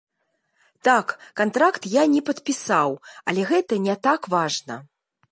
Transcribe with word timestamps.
Так, 0.87 1.07
кантракт 1.41 1.85
я 1.91 2.03
не 2.13 2.21
падпісаў, 2.29 2.95
але 3.33 3.41
гэта 3.53 3.73
не 3.85 3.95
так 4.09 4.21
важна. 4.35 4.79